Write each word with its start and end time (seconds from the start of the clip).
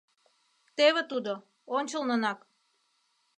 Теве 0.75 1.01
тудо, 1.11 1.33
ончылнынак: 1.77 2.39